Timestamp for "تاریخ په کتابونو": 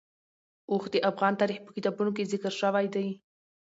1.41-2.11